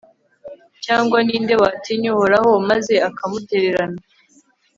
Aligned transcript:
cyangwa 0.85 1.17
ni 1.25 1.35
nde 1.43 1.55
watinye 1.63 2.09
uhoraho 2.15 2.51
maze 2.69 2.93
akamutererana 3.09 3.99